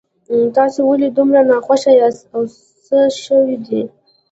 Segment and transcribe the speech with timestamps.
[0.55, 2.41] تاسو ولې دومره ناخوښه یاست او
[2.85, 3.81] څه شوي دي